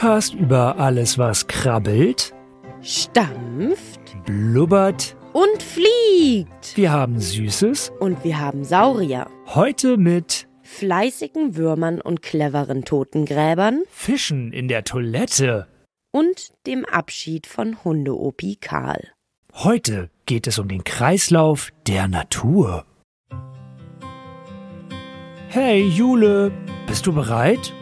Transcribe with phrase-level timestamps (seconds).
[0.00, 2.34] Podcast über alles, was krabbelt,
[2.80, 5.14] stampft blubbert.
[5.34, 6.74] und fliegt.
[6.74, 7.92] Wir haben Süßes.
[8.00, 15.66] Und wir haben Saurier, Heute mit fleißigen Würmern und cleveren Totengräbern Fischen in der Toilette.
[16.12, 19.06] und dem Abschied von Hundeopi Karl.
[19.52, 22.86] Heute geht es um den Kreislauf der Natur.
[25.48, 26.52] Hey Jule,
[26.86, 27.74] bist du bereit?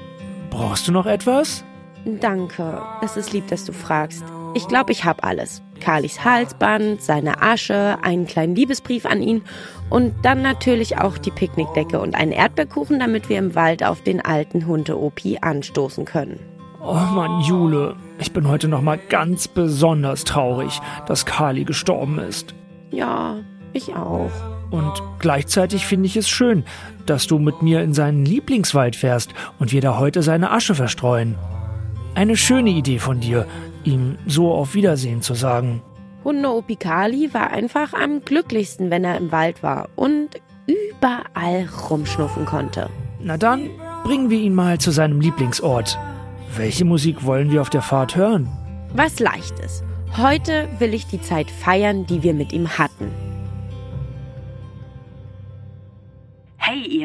[0.50, 1.62] Brauchst du noch etwas?
[2.20, 4.24] Danke, es ist lieb, dass du fragst.
[4.54, 5.62] Ich glaube, ich hab alles.
[5.78, 9.42] Karlis Halsband, seine Asche, einen kleinen Liebesbrief an ihn
[9.90, 14.24] und dann natürlich auch die Picknickdecke und einen Erdbeerkuchen, damit wir im Wald auf den
[14.24, 16.40] alten Hunde-Opi anstoßen können.
[16.80, 22.54] Oh Mann, Jule, ich bin heute noch mal ganz besonders traurig, dass Kali gestorben ist.
[22.90, 23.36] Ja,
[23.74, 24.30] ich auch.
[24.70, 26.64] Und gleichzeitig finde ich es schön,
[27.06, 31.36] dass du mit mir in seinen Lieblingswald fährst und wir da heute seine Asche verstreuen.
[32.14, 33.46] Eine schöne Idee von dir,
[33.84, 35.82] ihm so auf Wiedersehen zu sagen.
[36.24, 40.30] Hunde Opikali war einfach am glücklichsten, wenn er im Wald war und
[40.66, 42.90] überall rumschnuffen konnte.
[43.20, 43.70] Na dann
[44.04, 45.98] bringen wir ihn mal zu seinem Lieblingsort.
[46.56, 48.48] Welche Musik wollen wir auf der Fahrt hören?
[48.94, 49.82] Was leichtes.
[50.16, 53.27] Heute will ich die Zeit feiern, die wir mit ihm hatten.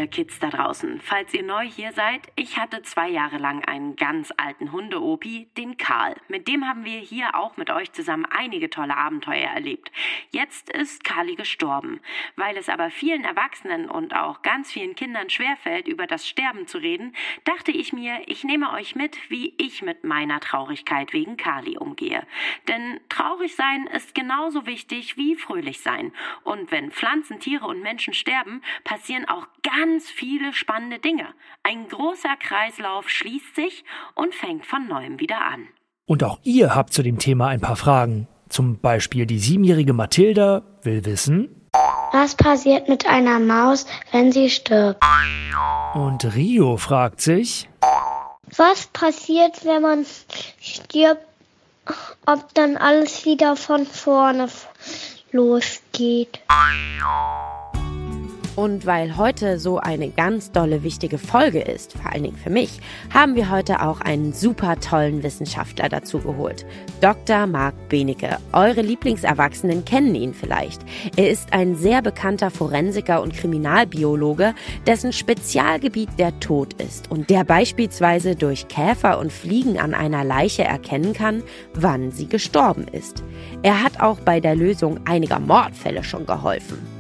[0.04, 3.96] Ihr Kids da draußen, falls ihr neu hier seid, ich hatte zwei Jahre lang einen
[3.96, 6.16] ganz alten Hunde-Opi, den Karl.
[6.28, 9.92] Mit dem haben wir hier auch mit euch zusammen einige tolle Abenteuer erlebt.
[10.32, 12.02] Jetzt ist Karli gestorben.
[12.36, 16.80] Weil es aber vielen Erwachsenen und auch ganz vielen Kindern schwerfällt, über das Sterben zu
[16.80, 17.16] reden,
[17.46, 22.28] dachte ich mir, ich nehme euch mit, wie ich mit meiner Traurigkeit wegen Karli umgehe.
[22.68, 26.12] Denn traurig sein ist genauso wichtig wie fröhlich sein.
[26.44, 31.28] Und wenn Pflanzen, Tiere und Menschen sterben, passieren auch ganz viele spannende Dinge.
[31.64, 33.84] Ein großer Kreislauf schließt sich
[34.16, 35.68] und fängt von neuem wieder an.
[36.06, 38.28] Und auch ihr habt zu dem Thema ein paar Fragen.
[38.50, 41.64] Zum Beispiel die siebenjährige Mathilda will wissen.
[42.12, 45.04] Was passiert mit einer Maus, wenn sie stirbt?
[45.96, 47.68] Und Rio fragt sich.
[48.56, 50.06] Was passiert, wenn man
[50.62, 51.26] stirbt,
[52.26, 54.48] ob dann alles wieder von vorne
[55.32, 56.40] losgeht?
[58.56, 62.80] Und weil heute so eine ganz dolle wichtige Folge ist, vor allen Dingen für mich,
[63.12, 66.64] haben wir heute auch einen super tollen Wissenschaftler dazu geholt.
[67.02, 67.48] Dr.
[67.48, 68.38] Marc Benecke.
[68.52, 70.82] Eure Lieblingserwachsenen kennen ihn vielleicht.
[71.16, 74.54] Er ist ein sehr bekannter Forensiker und Kriminalbiologe,
[74.86, 80.64] dessen Spezialgebiet der Tod ist und der beispielsweise durch Käfer und Fliegen an einer Leiche
[80.64, 81.42] erkennen kann,
[81.74, 83.24] wann sie gestorben ist.
[83.64, 86.93] Er hat auch bei der Lösung einiger Mordfälle schon geholfen.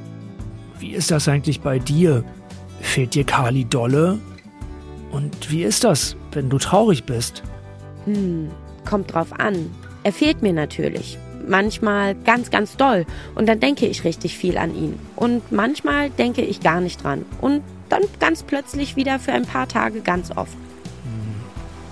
[0.79, 2.23] Wie ist das eigentlich bei dir?
[2.81, 4.19] Fehlt dir Kali dolle?
[5.11, 7.43] Und wie ist das, wenn du traurig bist?
[8.05, 8.49] Hm,
[8.85, 9.69] kommt drauf an.
[10.03, 11.17] Er fehlt mir natürlich.
[11.47, 13.05] Manchmal ganz, ganz doll.
[13.35, 14.97] Und dann denke ich richtig viel an ihn.
[15.15, 17.25] Und manchmal denke ich gar nicht dran.
[17.41, 20.55] Und dann ganz plötzlich wieder für ein paar Tage ganz oft.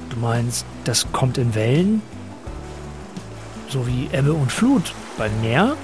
[0.09, 2.01] Du meinst, das kommt in Wellen?
[3.69, 5.77] So wie Ebbe und Flut beim Meer?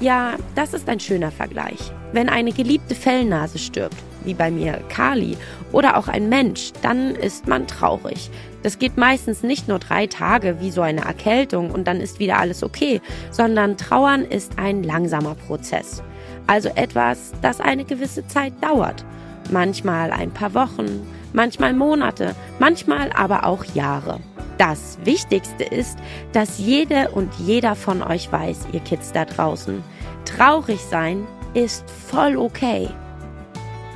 [0.00, 1.92] Ja, das ist ein schöner Vergleich.
[2.12, 5.36] Wenn eine geliebte Fellnase stirbt, wie bei mir Kali,
[5.72, 8.30] oder auch ein Mensch, dann ist man traurig.
[8.62, 12.38] Das geht meistens nicht nur drei Tage wie so eine Erkältung und dann ist wieder
[12.38, 16.02] alles okay, sondern Trauern ist ein langsamer Prozess.
[16.46, 19.04] Also etwas, das eine gewisse Zeit dauert.
[19.50, 24.20] Manchmal ein paar Wochen, manchmal Monate, manchmal aber auch Jahre.
[24.60, 25.98] Das Wichtigste ist,
[26.34, 29.82] dass jede und jeder von euch weiß, ihr Kids da draußen,
[30.26, 32.86] traurig sein ist voll okay.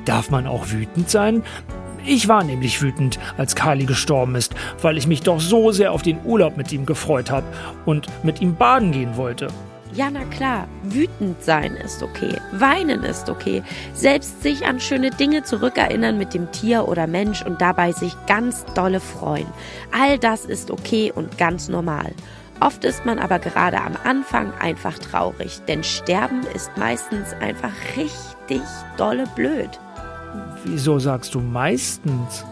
[0.06, 1.43] Darf man auch wütend sein?
[2.06, 6.00] Ich war nämlich wütend, als Kali gestorben ist, weil ich mich doch so sehr auf
[6.00, 7.44] den Urlaub mit ihm gefreut habe
[7.84, 9.49] und mit ihm baden gehen wollte.
[9.94, 13.62] Ja, na klar, wütend sein ist okay, weinen ist okay,
[13.93, 18.64] selbst sich an schöne Dinge zurückerinnern mit dem Tier oder Mensch und dabei sich ganz
[18.75, 19.46] dolle freuen.
[19.93, 22.12] All das ist okay und ganz normal.
[22.58, 28.62] Oft ist man aber gerade am Anfang einfach traurig, denn Sterben ist meistens einfach richtig
[28.96, 29.70] dolle blöd.
[30.64, 32.44] Wieso sagst du meistens?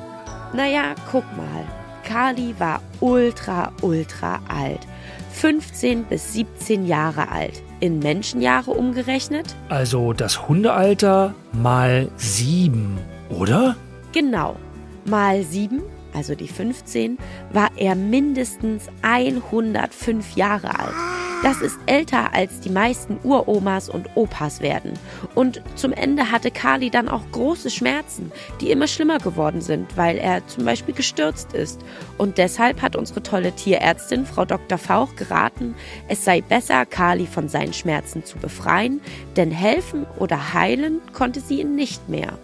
[0.53, 1.65] Naja, guck mal.
[2.05, 4.87] Kali war ultra, ultra alt.
[5.33, 7.63] 15 bis 17 Jahre alt.
[7.81, 9.57] In Menschenjahre umgerechnet?
[9.69, 12.99] Also das Hundealter mal sieben,
[13.29, 13.77] oder?
[14.13, 14.57] Genau.
[15.05, 15.83] Mal 7,
[16.15, 17.19] also die 15,
[17.53, 21.12] war er mindestens 105 Jahre alt.
[21.43, 24.93] Das ist älter als die meisten Uromas und Opas werden.
[25.35, 28.31] Und zum Ende hatte Kali dann auch große Schmerzen,
[28.61, 31.81] die immer schlimmer geworden sind, weil er zum Beispiel gestürzt ist.
[32.17, 34.79] Und deshalb hat unsere tolle Tierärztin, Frau Dr.
[34.79, 35.75] Fauch, geraten,
[36.09, 39.01] es sei besser, Kali von seinen Schmerzen zu befreien,
[39.37, 42.39] denn helfen oder heilen konnte sie ihn nicht mehr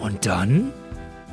[0.00, 0.72] Und dann?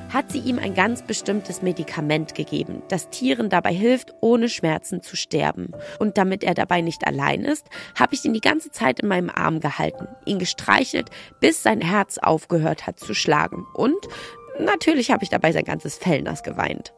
[0.09, 5.15] Hat sie ihm ein ganz bestimmtes Medikament gegeben, das Tieren dabei hilft, ohne Schmerzen zu
[5.15, 5.71] sterben.
[5.99, 7.67] Und damit er dabei nicht allein ist,
[7.97, 11.09] habe ich ihn die ganze Zeit in meinem Arm gehalten, ihn gestreichelt,
[11.39, 13.65] bis sein Herz aufgehört hat zu schlagen.
[13.73, 14.07] Und
[14.59, 16.93] natürlich habe ich dabei sein ganzes Fell nass geweint.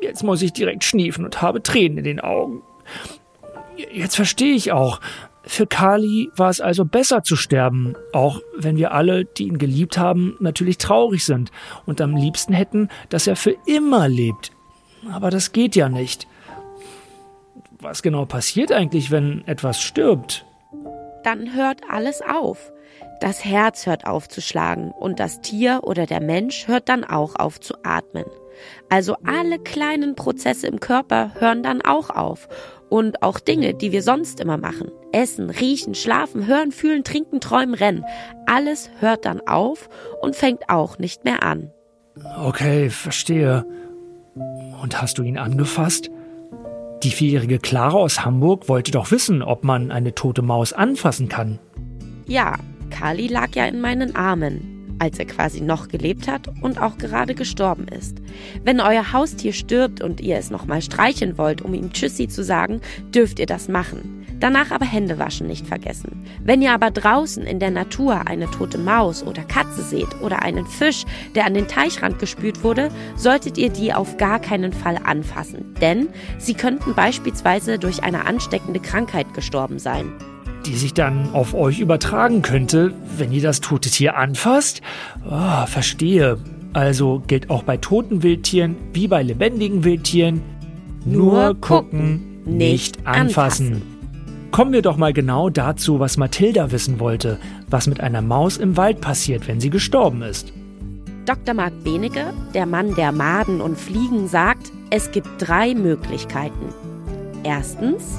[0.00, 2.62] Jetzt muss ich direkt schniefen und habe Tränen in den Augen.
[3.76, 5.00] Jetzt verstehe ich auch.
[5.44, 9.98] Für Kali war es also besser zu sterben, auch wenn wir alle, die ihn geliebt
[9.98, 11.50] haben, natürlich traurig sind
[11.84, 14.52] und am liebsten hätten, dass er für immer lebt.
[15.10, 16.28] Aber das geht ja nicht.
[17.80, 20.46] Was genau passiert eigentlich, wenn etwas stirbt?
[21.24, 22.72] Dann hört alles auf.
[23.20, 27.36] Das Herz hört auf zu schlagen und das Tier oder der Mensch hört dann auch
[27.36, 28.24] auf zu atmen.
[28.88, 32.48] Also alle kleinen Prozesse im Körper hören dann auch auf.
[32.92, 34.90] Und auch Dinge, die wir sonst immer machen.
[35.12, 38.04] Essen, riechen, schlafen, hören, fühlen, trinken, träumen, rennen.
[38.44, 39.88] Alles hört dann auf
[40.20, 41.70] und fängt auch nicht mehr an.
[42.44, 43.64] Okay, verstehe.
[44.82, 46.10] Und hast du ihn angefasst?
[47.02, 51.60] Die vierjährige Clara aus Hamburg wollte doch wissen, ob man eine tote Maus anfassen kann.
[52.26, 52.58] Ja,
[52.90, 54.71] Kali lag ja in meinen Armen,
[55.02, 58.18] als er quasi noch gelebt hat und auch gerade gestorben ist.
[58.62, 62.80] Wenn euer Haustier stirbt und ihr es nochmal streicheln wollt, um ihm Tschüssi zu sagen,
[63.12, 64.24] dürft ihr das machen.
[64.38, 66.24] Danach aber Hände waschen nicht vergessen.
[66.44, 70.66] Wenn ihr aber draußen in der Natur eine tote Maus oder Katze seht oder einen
[70.66, 75.74] Fisch, der an den Teichrand gespült wurde, solltet ihr die auf gar keinen Fall anfassen,
[75.80, 76.08] denn
[76.38, 80.12] sie könnten beispielsweise durch eine ansteckende Krankheit gestorben sein.
[80.66, 84.80] Die sich dann auf euch übertragen könnte, wenn ihr das tote Tier anfasst?
[85.28, 86.38] Ah, verstehe.
[86.72, 90.40] Also gilt auch bei toten Wildtieren wie bei lebendigen Wildtieren
[91.04, 93.82] nur gucken, nicht anfassen.
[94.52, 97.38] Kommen wir doch mal genau dazu, was Mathilda wissen wollte,
[97.68, 100.52] was mit einer Maus im Wald passiert, wenn sie gestorben ist.
[101.24, 101.54] Dr.
[101.54, 106.74] Marc Benecke, der Mann der Maden und Fliegen, sagt, es gibt drei Möglichkeiten.
[107.44, 108.18] Erstens,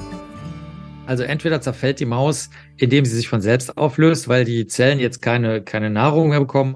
[1.06, 5.22] Also entweder zerfällt die Maus, indem sie sich von selbst auflöst, weil die Zellen jetzt
[5.22, 6.76] keine, keine Nahrung mehr bekommen.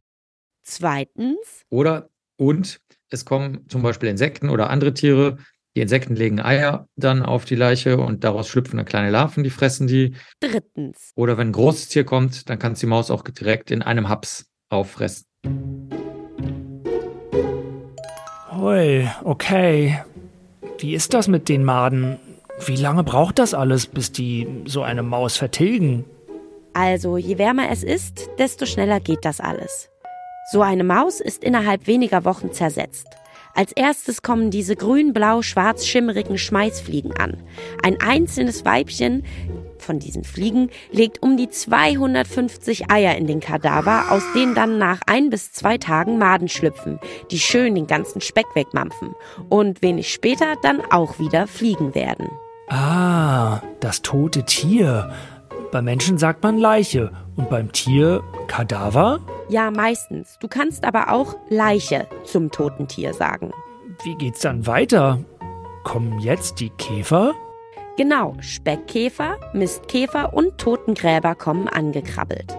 [0.64, 2.80] zweitens Oder und
[3.10, 5.38] es kommen zum Beispiel Insekten oder andere Tiere.
[5.78, 9.50] Die Insekten legen Eier dann auf die Leiche und daraus schlüpfen dann kleine Larven, die
[9.50, 10.16] fressen die.
[10.42, 11.12] Drittens.
[11.16, 14.10] Oder wenn ein großes Tier kommt, dann kann es die Maus auch direkt in einem
[14.10, 15.26] Haps auffressen.
[18.52, 20.02] Hui, okay.
[20.80, 22.20] Wie ist das mit den Maden?
[22.66, 26.06] Wie lange braucht das alles, bis die so eine Maus vertilgen?
[26.74, 29.90] Also, je wärmer es ist, desto schneller geht das alles.
[30.52, 33.08] So eine Maus ist innerhalb weniger Wochen zersetzt.
[33.54, 37.42] Als erstes kommen diese grün-blau-schwarz schimmerigen Schmeißfliegen an.
[37.82, 39.24] Ein einzelnes Weibchen
[39.80, 45.02] von diesen Fliegen legt um die 250 Eier in den Kadaver, aus denen dann nach
[45.08, 47.00] ein bis zwei Tagen Maden schlüpfen,
[47.32, 49.16] die schön den ganzen Speck wegmampfen
[49.50, 52.30] und wenig später dann auch wieder Fliegen werden.
[52.68, 55.12] Ah, das tote Tier.
[55.72, 59.20] Beim Menschen sagt man Leiche und beim Tier Kadaver?
[59.50, 60.38] Ja, meistens.
[60.40, 63.52] Du kannst aber auch Leiche zum toten Tier sagen.
[64.04, 65.20] Wie geht's dann weiter?
[65.84, 67.34] Kommen jetzt die Käfer?
[67.98, 72.58] Genau, Speckkäfer, Mistkäfer und Totengräber kommen angekrabbelt.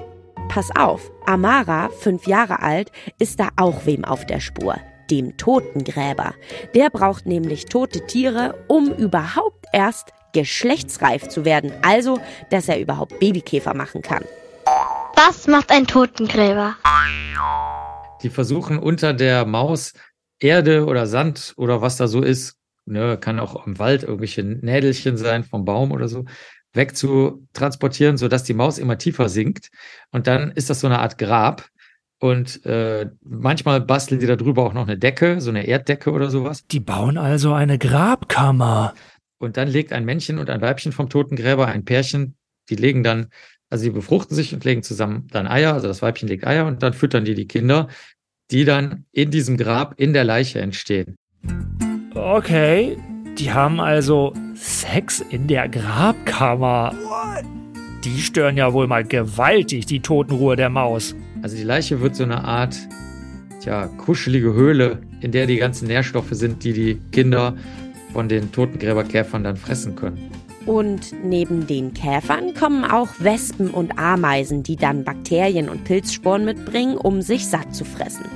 [0.49, 4.77] Pass auf, Amara, fünf Jahre alt, ist da auch wem auf der Spur.
[5.11, 6.35] Dem Totengräber.
[6.75, 11.73] Der braucht nämlich tote Tiere, um überhaupt erst geschlechtsreif zu werden.
[11.83, 14.25] Also, dass er überhaupt Babykäfer machen kann.
[15.15, 16.77] Was macht ein Totengräber?
[18.23, 19.95] Die versuchen unter der Maus
[20.41, 25.17] Erde oder Sand oder was da so ist, ne, kann auch im Wald irgendwelche Nädelchen
[25.17, 26.25] sein vom Baum oder so,
[26.73, 29.71] wegzutransportieren, sodass die Maus immer tiefer sinkt.
[30.11, 31.67] Und dann ist das so eine Art Grab.
[32.21, 36.31] Und äh, manchmal basteln die da drüber auch noch eine Decke, so eine Erddecke oder
[36.31, 36.67] sowas.
[36.67, 38.95] Die bauen also eine Grabkammer.
[39.39, 42.35] Und dann legt ein Männchen und ein Weibchen vom Totengräber, ein Pärchen,
[42.71, 43.29] die legen dann,
[43.71, 46.83] also sie befruchten sich und legen zusammen dann Eier, also das Weibchen legt Eier und
[46.83, 47.89] dann füttern die die Kinder.
[48.51, 51.17] die dann in diesem Grab in der Leiche entstehen.
[52.15, 52.97] Okay,
[53.39, 56.95] die haben also Sex in der Grabkammer.
[58.05, 61.15] Die stören ja wohl mal gewaltig die Totenruhe der Maus.
[61.43, 62.77] Also die Leiche wird so eine Art,
[63.61, 67.55] tja, kuschelige Höhle, in der die ganzen Nährstoffe sind, die die Kinder
[68.13, 70.31] von den Totengräberkäfern dann fressen können.
[70.67, 76.99] Und neben den Käfern kommen auch Wespen und Ameisen, die dann Bakterien und Pilzsporen mitbringen,
[76.99, 78.27] um sich satt zu fressen.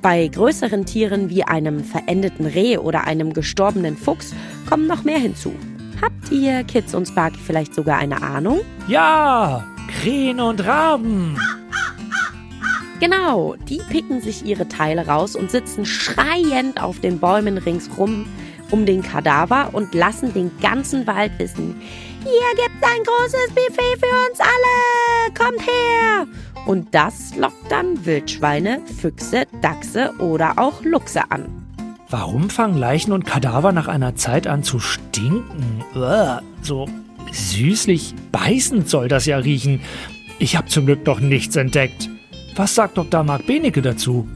[0.00, 4.34] Bei größeren Tieren wie einem verendeten Reh oder einem gestorbenen Fuchs
[4.68, 5.52] kommen noch mehr hinzu.
[6.00, 8.60] Habt ihr Kids und Sparky vielleicht sogar eine Ahnung?
[8.88, 9.66] Ja,
[10.00, 11.36] Krähen und Raben.
[13.02, 18.26] Genau, die picken sich ihre Teile raus und sitzen schreiend auf den Bäumen ringsrum
[18.70, 21.82] um den Kadaver und lassen den ganzen Wald wissen,
[22.22, 26.28] hier gibt's ein großes Buffet für uns alle, kommt her!
[26.64, 31.46] Und das lockt dann Wildschweine, Füchse, Dachse oder auch Luchse an.
[32.08, 35.82] Warum fangen Leichen und Kadaver nach einer Zeit an zu stinken?
[35.96, 36.88] Uah, so
[37.32, 39.80] süßlich beißend soll das ja riechen.
[40.38, 42.08] Ich habe zum Glück noch nichts entdeckt.
[42.54, 43.24] Was sagt Dr.
[43.24, 44.28] Marc Benecke dazu?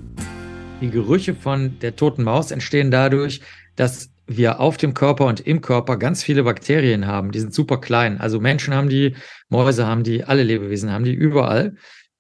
[0.81, 3.43] Die Gerüche von der toten Maus entstehen dadurch,
[3.77, 7.31] dass wir auf dem Körper und im Körper ganz viele Bakterien haben.
[7.31, 8.19] Die sind super klein.
[8.19, 9.15] Also Menschen haben die,
[9.51, 11.77] Mäuse haben die, alle Lebewesen haben die überall.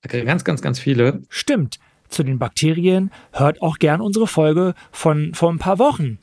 [0.06, 1.22] Ganz, ganz, ganz viele.
[1.30, 1.78] Stimmt.
[2.10, 6.18] Zu den Bakterien hört auch gern unsere Folge von vor ein paar Wochen.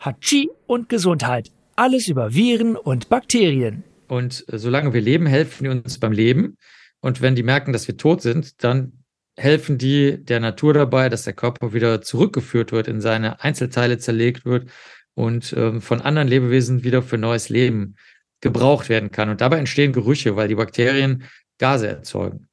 [0.00, 1.50] Hachi und Gesundheit.
[1.76, 3.84] Alles über Viren und Bakterien.
[4.08, 6.56] Und solange wir leben, helfen die uns beim Leben.
[7.00, 9.01] Und wenn die merken, dass wir tot sind, dann
[9.36, 14.44] helfen die der Natur dabei, dass der Körper wieder zurückgeführt wird, in seine Einzelteile zerlegt
[14.44, 14.68] wird
[15.14, 17.96] und ähm, von anderen Lebewesen wieder für neues Leben
[18.40, 19.30] gebraucht werden kann.
[19.30, 21.24] Und dabei entstehen Gerüche, weil die Bakterien
[21.58, 22.48] Gase erzeugen.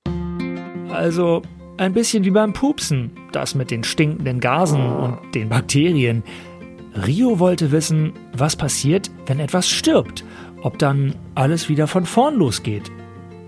[0.90, 1.42] Also
[1.78, 6.24] ein bisschen wie beim Pupsen, das mit den stinkenden Gasen und den Bakterien.
[7.06, 10.24] Rio wollte wissen, was passiert, wenn etwas stirbt,
[10.62, 12.92] ob dann alles wieder von vorn losgeht.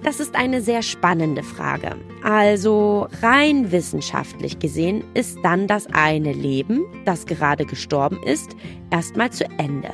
[0.04, 1.96] Das ist eine sehr spannende Frage.
[2.24, 8.56] Also rein wissenschaftlich gesehen ist dann das eine Leben, das gerade gestorben ist,
[8.90, 9.92] erstmal zu Ende.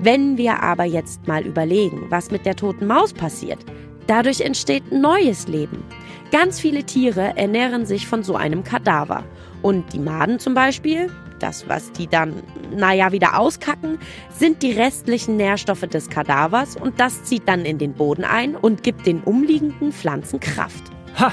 [0.00, 3.58] Wenn wir aber jetzt mal überlegen, was mit der toten Maus passiert,
[4.06, 5.84] dadurch entsteht neues Leben.
[6.30, 9.22] Ganz viele Tiere ernähren sich von so einem Kadaver.
[9.60, 11.10] Und die Maden zum Beispiel,
[11.42, 12.42] das, was die dann,
[12.74, 13.98] naja, wieder auskacken,
[14.30, 18.82] sind die restlichen Nährstoffe des Kadavers und das zieht dann in den Boden ein und
[18.82, 20.84] gibt den umliegenden Pflanzen Kraft.
[21.18, 21.32] Ha!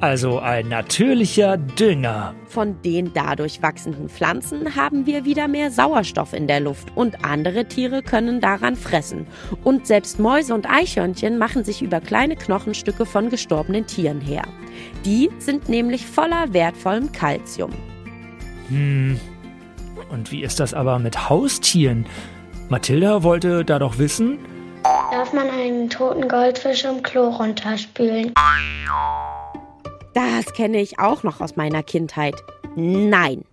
[0.00, 2.34] Also ein natürlicher Dünger.
[2.46, 7.66] Von den dadurch wachsenden Pflanzen haben wir wieder mehr Sauerstoff in der Luft und andere
[7.66, 9.26] Tiere können daran fressen.
[9.62, 14.44] Und selbst Mäuse und Eichhörnchen machen sich über kleine Knochenstücke von gestorbenen Tieren her.
[15.04, 17.72] Die sind nämlich voller wertvollem Kalzium.
[18.70, 19.20] Hm.
[20.08, 22.06] Und wie ist das aber mit Haustieren?
[22.68, 24.38] Mathilda wollte da doch wissen.
[25.10, 28.32] Darf man einen toten Goldfisch im Klo runterspülen?
[30.14, 32.34] Das kenne ich auch noch aus meiner Kindheit.
[32.76, 33.44] Nein.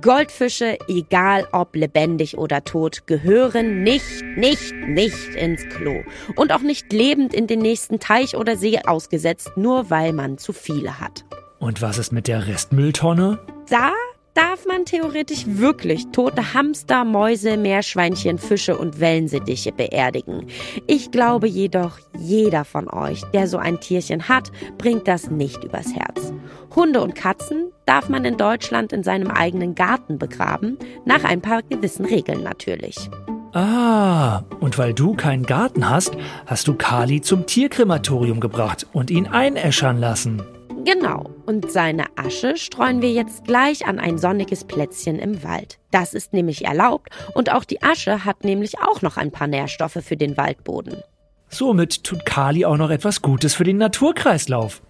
[0.00, 6.02] Goldfische, egal ob lebendig oder tot, gehören nicht, nicht, nicht ins Klo.
[6.36, 10.52] Und auch nicht lebend in den nächsten Teich oder See ausgesetzt, nur weil man zu
[10.52, 11.24] viele hat.
[11.58, 13.40] Und was ist mit der Restmülltonne?
[13.68, 13.92] Da
[14.34, 20.46] darf man theoretisch wirklich tote Hamster, Mäuse, Meerschweinchen, Fische und Wellensittiche beerdigen.
[20.86, 25.94] Ich glaube jedoch, jeder von euch, der so ein Tierchen hat, bringt das nicht übers
[25.94, 26.32] Herz.
[26.74, 31.62] Hunde und Katzen darf man in Deutschland in seinem eigenen Garten begraben, nach ein paar
[31.62, 33.10] gewissen Regeln natürlich.
[33.52, 39.26] Ah, und weil du keinen Garten hast, hast du Kali zum Tierkrematorium gebracht und ihn
[39.26, 40.42] einäschern lassen.
[40.84, 45.78] Genau, und seine Asche streuen wir jetzt gleich an ein sonniges Plätzchen im Wald.
[45.90, 49.98] Das ist nämlich erlaubt und auch die Asche hat nämlich auch noch ein paar Nährstoffe
[50.02, 51.02] für den Waldboden.
[51.48, 54.82] Somit tut Kali auch noch etwas Gutes für den Naturkreislauf.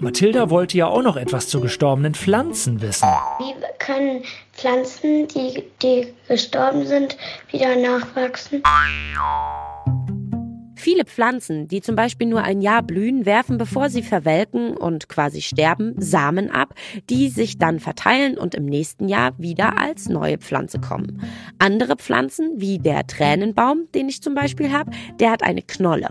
[0.00, 3.08] Mathilda wollte ja auch noch etwas zu gestorbenen Pflanzen wissen.
[3.40, 4.22] Wie können
[4.52, 7.16] Pflanzen, die, die gestorben sind,
[7.50, 8.62] wieder nachwachsen?
[10.78, 15.42] Viele Pflanzen, die zum Beispiel nur ein Jahr blühen, werfen, bevor sie verwelken und quasi
[15.42, 16.72] sterben, Samen ab,
[17.10, 21.20] die sich dann verteilen und im nächsten Jahr wieder als neue Pflanze kommen.
[21.58, 26.10] Andere Pflanzen, wie der Tränenbaum, den ich zum Beispiel habe, der hat eine Knolle.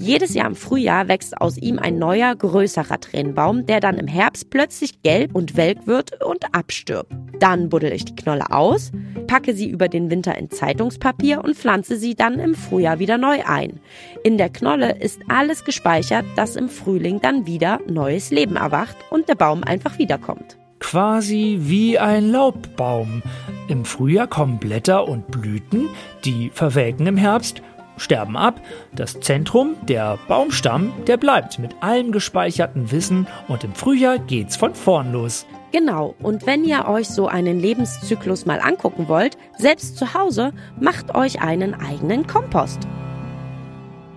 [0.00, 4.50] Jedes Jahr im Frühjahr wächst aus ihm ein neuer, größerer Tränenbaum, der dann im Herbst
[4.50, 7.12] plötzlich gelb und welk wird und abstirbt.
[7.38, 8.90] Dann buddel ich die Knolle aus,
[9.28, 13.44] packe sie über den Winter in Zeitungspapier und pflanze sie dann im Frühjahr wieder neu
[13.46, 13.78] ein.
[14.24, 19.28] In der Knolle ist alles gespeichert, dass im Frühling dann wieder neues Leben erwacht und
[19.28, 20.58] der Baum einfach wiederkommt.
[20.80, 23.22] quasi wie ein Laubbaum.
[23.68, 25.88] Im Frühjahr kommen Blätter und Blüten,
[26.24, 27.62] die verwelken im Herbst,
[27.96, 28.60] sterben ab.
[28.94, 34.74] Das Zentrum, der Baumstamm, der bleibt mit allem gespeicherten Wissen und im Frühjahr geht's von
[34.74, 35.46] vorn los.
[35.72, 41.14] Genau, und wenn ihr euch so einen Lebenszyklus mal angucken wollt, selbst zu Hause, macht
[41.14, 42.78] euch einen eigenen Kompost.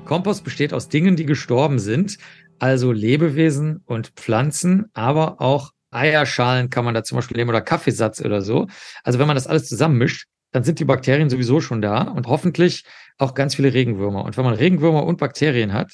[0.06, 2.18] Kompost besteht aus Dingen, die gestorben sind,
[2.60, 8.22] also Lebewesen und Pflanzen, aber auch Eierschalen kann man da zum Beispiel nehmen oder Kaffeesatz
[8.22, 8.68] oder so.
[9.04, 12.84] Also wenn man das alles zusammenmischt, dann sind die Bakterien sowieso schon da und hoffentlich
[13.18, 14.24] auch ganz viele Regenwürmer.
[14.24, 15.94] Und wenn man Regenwürmer und Bakterien hat,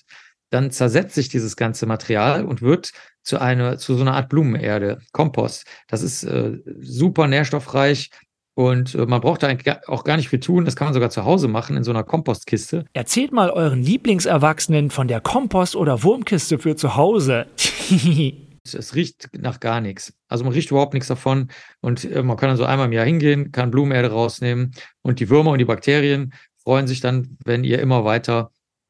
[0.50, 5.00] dann zersetzt sich dieses ganze Material und wird zu einer, zu so einer Art Blumenerde,
[5.12, 5.66] Kompost.
[5.88, 8.10] Das ist äh, super nährstoffreich
[8.58, 10.66] und äh, man braucht da auch gar nicht viel tun.
[10.66, 12.86] Das kann man sogar zu Hause machen in so einer Kompostkiste.
[12.94, 17.46] Erzählt mal euren Lieblingserwachsenen von der Kompost- oder Wurmkiste für zu Hause.
[18.66, 20.12] Es- Es riecht nach gar nichts.
[20.28, 21.50] Also man riecht überhaupt nichts davon.
[21.82, 24.72] Und äh, man kann dann so einmal im Jahr hingehen, kann Blumenerde rausnehmen.
[25.04, 26.34] Und die Würmer und die Bakterien
[26.64, 28.50] freuen sich dann, wenn ihr immer weiter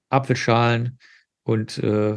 [0.10, 0.98] Apfelschalen
[1.44, 2.16] und äh,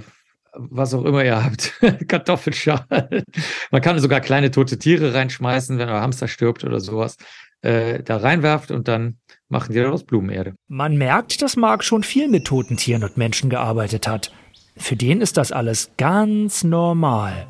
[0.52, 1.72] was auch immer ihr habt,
[2.08, 3.24] Kartoffelschalen.
[3.70, 7.16] Man kann sogar kleine tote Tiere reinschmeißen, wenn euer Hamster stirbt oder sowas.
[7.62, 10.54] Äh, da reinwerft und dann machen die daraus Blumenerde.
[10.68, 14.32] Man merkt, dass Marc schon viel mit toten Tieren und Menschen gearbeitet hat.
[14.76, 17.46] Für den ist das alles ganz normal.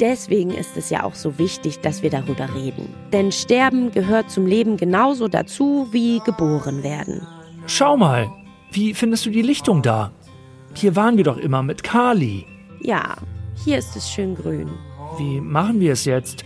[0.00, 2.88] Deswegen ist es ja auch so wichtig, dass wir darüber reden.
[3.12, 7.26] Denn Sterben gehört zum Leben genauso dazu wie geboren werden.
[7.66, 8.32] Schau mal,
[8.72, 10.12] wie findest du die Lichtung da?
[10.74, 12.46] Hier waren wir doch immer mit Kali.
[12.80, 13.16] Ja,
[13.64, 14.70] hier ist es schön grün.
[15.18, 16.44] Wie machen wir es jetzt?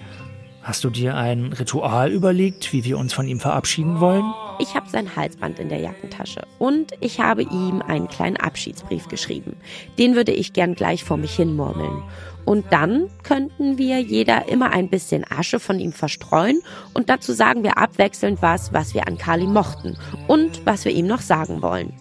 [0.63, 4.25] Hast du dir ein Ritual überlegt, wie wir uns von ihm verabschieden wollen?
[4.59, 9.57] Ich habe sein Halsband in der Jackentasche und ich habe ihm einen kleinen Abschiedsbrief geschrieben.
[9.99, 12.03] Den würde ich gern gleich vor mich hin murmeln.
[12.47, 16.61] Und dann könnten wir jeder immer ein bisschen Asche von ihm verstreuen
[16.95, 21.07] und dazu sagen wir abwechselnd was, was wir an Kali mochten und was wir ihm
[21.07, 21.93] noch sagen wollen.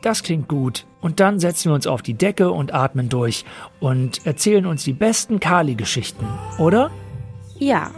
[0.00, 0.86] Das klingt gut.
[1.04, 3.44] Und dann setzen wir uns auf die Decke und atmen durch
[3.78, 6.90] und erzählen uns die besten Kali-Geschichten, oder?
[7.58, 7.90] Ja,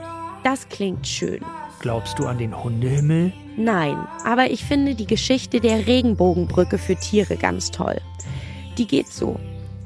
[0.43, 1.39] das klingt schön.
[1.79, 3.33] Glaubst du an den Hundehimmel?
[3.57, 8.01] Nein, aber ich finde die Geschichte der Regenbogenbrücke für Tiere ganz toll.
[8.77, 9.39] Die geht so.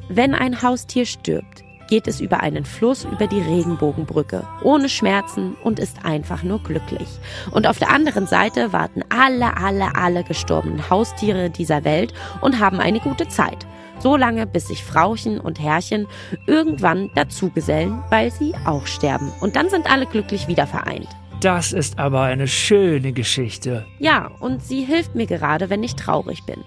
[0.08, 5.78] Wenn ein Haustier stirbt, geht es über einen Fluss über die Regenbogenbrücke, ohne Schmerzen und
[5.78, 7.08] ist einfach nur glücklich.
[7.50, 12.80] Und auf der anderen Seite warten alle, alle, alle gestorbenen Haustiere dieser Welt und haben
[12.80, 13.66] eine gute Zeit.
[13.98, 16.06] So lange, bis sich Frauchen und Herrchen
[16.46, 19.30] irgendwann dazugesellen, weil sie auch sterben.
[19.40, 21.08] Und dann sind alle glücklich wieder vereint.
[21.42, 23.86] Das ist aber eine schöne Geschichte.
[23.98, 26.62] Ja, und sie hilft mir gerade, wenn ich traurig bin.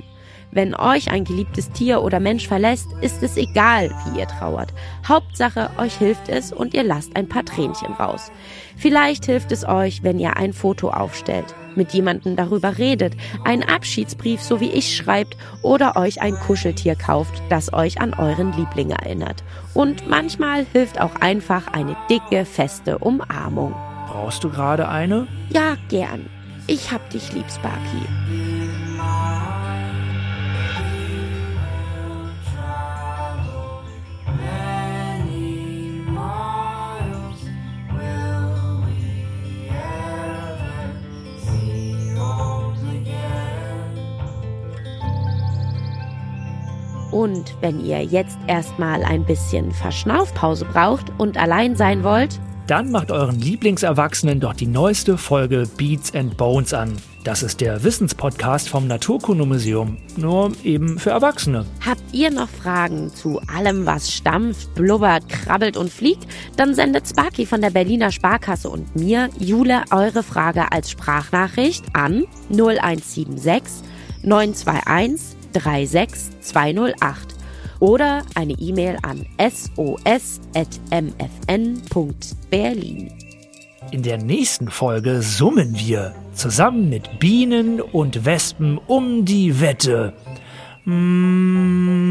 [0.53, 4.71] Wenn euch ein geliebtes Tier oder Mensch verlässt, ist es egal, wie ihr trauert.
[5.07, 8.31] Hauptsache, euch hilft es und ihr lasst ein paar Tränchen raus.
[8.77, 14.43] Vielleicht hilft es euch, wenn ihr ein Foto aufstellt, mit jemandem darüber redet, einen Abschiedsbrief,
[14.43, 19.43] so wie ich schreibt, oder euch ein Kuscheltier kauft, das euch an euren Liebling erinnert.
[19.73, 23.73] Und manchmal hilft auch einfach eine dicke, feste Umarmung.
[24.07, 25.27] Brauchst du gerade eine?
[25.49, 26.29] Ja, gern.
[26.67, 28.42] Ich hab dich lieb, Sparky.
[47.13, 53.11] Und wenn ihr jetzt erstmal ein bisschen Verschnaufpause braucht und allein sein wollt, Dann macht
[53.11, 56.93] euren Lieblingserwachsenen doch die neueste Folge Beats and Bones an.
[57.25, 61.65] Das ist der Wissenspodcast vom Naturkundemuseum, nur eben für Erwachsene.
[61.85, 66.25] Habt ihr noch Fragen zu allem, was stampft, blubbert, krabbelt und fliegt?
[66.55, 72.23] Dann sendet Sparky von der Berliner Sparkasse und mir, Jule, eure Frage als Sprachnachricht an
[72.49, 73.83] 0176
[74.23, 77.35] 921 36208
[77.79, 80.31] oder eine E-Mail an sos.mfn.berlin.
[83.91, 90.13] In der nächsten Folge summen wir zusammen mit Bienen und Wespen um die Wette.
[90.85, 92.02] Mm,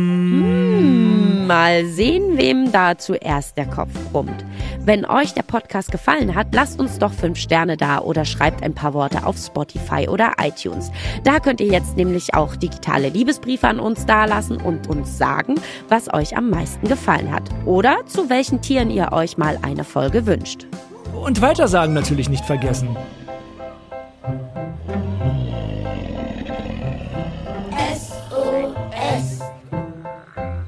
[1.52, 4.42] Mal sehen, wem da zuerst der Kopf brummt.
[4.86, 8.72] Wenn euch der Podcast gefallen hat, lasst uns doch 5 Sterne da oder schreibt ein
[8.72, 10.90] paar Worte auf Spotify oder iTunes.
[11.24, 15.56] Da könnt ihr jetzt nämlich auch digitale Liebesbriefe an uns dalassen und uns sagen,
[15.90, 17.50] was euch am meisten gefallen hat.
[17.66, 20.66] Oder zu welchen Tieren ihr euch mal eine Folge wünscht.
[21.12, 22.96] Und weitersagen natürlich nicht vergessen.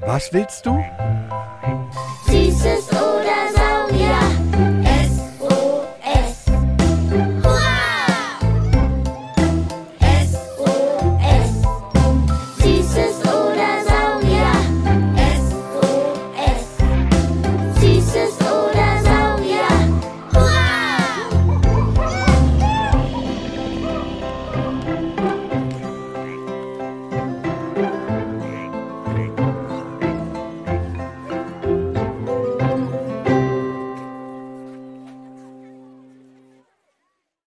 [0.05, 0.85] Was willst du?